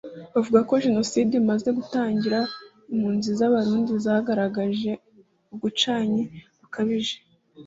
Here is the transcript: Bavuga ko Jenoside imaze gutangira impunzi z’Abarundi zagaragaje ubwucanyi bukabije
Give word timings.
Bavuga 0.33 0.59
ko 0.69 0.73
Jenoside 0.85 1.31
imaze 1.41 1.67
gutangira 1.77 2.39
impunzi 2.91 3.29
z’Abarundi 3.37 3.91
zagaragaje 4.05 4.91
ubwucanyi 5.51 6.21
bukabije 6.59 7.15